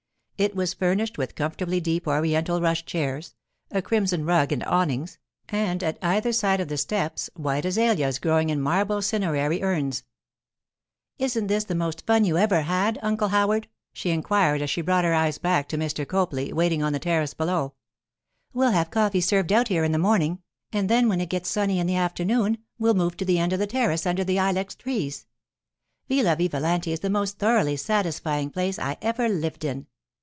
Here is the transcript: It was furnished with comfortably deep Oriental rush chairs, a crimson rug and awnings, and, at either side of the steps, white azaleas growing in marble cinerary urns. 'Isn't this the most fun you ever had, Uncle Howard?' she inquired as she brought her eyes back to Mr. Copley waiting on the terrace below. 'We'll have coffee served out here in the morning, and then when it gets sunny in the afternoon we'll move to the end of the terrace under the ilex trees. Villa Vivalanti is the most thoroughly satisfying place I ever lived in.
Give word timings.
It 0.43 0.55
was 0.55 0.73
furnished 0.73 1.19
with 1.19 1.35
comfortably 1.35 1.79
deep 1.79 2.07
Oriental 2.07 2.61
rush 2.61 2.83
chairs, 2.83 3.35
a 3.69 3.79
crimson 3.79 4.25
rug 4.25 4.51
and 4.51 4.63
awnings, 4.63 5.19
and, 5.49 5.83
at 5.83 5.99
either 6.01 6.33
side 6.33 6.59
of 6.59 6.67
the 6.67 6.77
steps, 6.79 7.29
white 7.35 7.63
azaleas 7.63 8.17
growing 8.17 8.49
in 8.49 8.59
marble 8.59 9.03
cinerary 9.03 9.61
urns. 9.61 10.01
'Isn't 11.19 11.45
this 11.45 11.65
the 11.65 11.75
most 11.75 12.07
fun 12.07 12.25
you 12.25 12.39
ever 12.39 12.61
had, 12.63 12.97
Uncle 13.03 13.27
Howard?' 13.27 13.67
she 13.93 14.09
inquired 14.09 14.63
as 14.63 14.71
she 14.71 14.81
brought 14.81 15.03
her 15.03 15.13
eyes 15.13 15.37
back 15.37 15.67
to 15.67 15.77
Mr. 15.77 16.07
Copley 16.07 16.51
waiting 16.51 16.81
on 16.81 16.91
the 16.91 16.97
terrace 16.97 17.35
below. 17.35 17.75
'We'll 18.51 18.71
have 18.71 18.89
coffee 18.89 19.21
served 19.21 19.51
out 19.53 19.67
here 19.67 19.83
in 19.83 19.91
the 19.91 19.97
morning, 19.99 20.41
and 20.71 20.89
then 20.89 21.07
when 21.07 21.21
it 21.21 21.29
gets 21.29 21.49
sunny 21.49 21.77
in 21.77 21.85
the 21.85 21.97
afternoon 21.97 22.57
we'll 22.79 22.95
move 22.95 23.15
to 23.17 23.25
the 23.25 23.37
end 23.37 23.53
of 23.53 23.59
the 23.59 23.67
terrace 23.67 24.07
under 24.07 24.23
the 24.23 24.39
ilex 24.39 24.73
trees. 24.73 25.27
Villa 26.09 26.35
Vivalanti 26.35 26.91
is 26.91 27.01
the 27.01 27.11
most 27.11 27.37
thoroughly 27.37 27.77
satisfying 27.77 28.49
place 28.49 28.79
I 28.79 28.97
ever 29.03 29.29
lived 29.29 29.63
in. 29.63 29.85